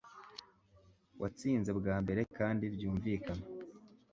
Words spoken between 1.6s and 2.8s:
bwa mbere kandi